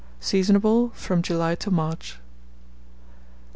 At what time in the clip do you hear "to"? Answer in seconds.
1.53-1.69